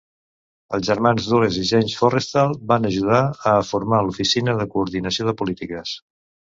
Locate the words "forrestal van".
2.01-2.91